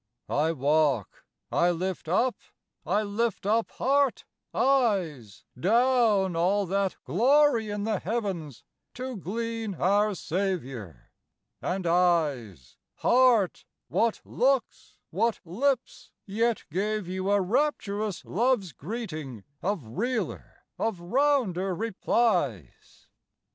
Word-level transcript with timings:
I 0.29 0.51
walk, 0.51 1.25
I 1.51 1.69
lift 1.69 2.07
up, 2.09 2.35
I 2.87 3.03
lift 3.03 3.45
up 3.45 3.69
heart, 3.69 4.25
eyes, 4.51 5.43
Down 5.59 6.35
all 6.35 6.65
that 6.65 6.95
glory 7.05 7.69
in 7.69 7.83
the 7.83 7.99
heavens 7.99 8.63
to 8.95 9.15
glean 9.15 9.75
our 9.75 10.15
Saviour; 10.15 11.11
And, 11.61 11.85
éyes, 11.85 12.77
heárt, 13.03 13.63
what 13.89 14.21
looks, 14.25 14.97
what 15.11 15.39
lips 15.45 16.09
yet 16.25 16.65
gave 16.71 17.07
you 17.07 17.29
a 17.29 17.39
Rapturous 17.39 18.25
love's 18.25 18.71
greeting 18.73 19.43
of 19.61 19.85
realer, 19.85 20.63
of 20.79 20.99
rounder 20.99 21.75
replies? 21.75 23.05